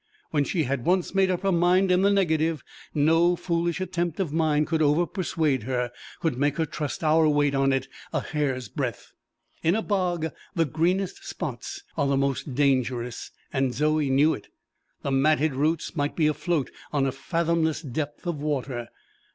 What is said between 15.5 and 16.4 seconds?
roots might be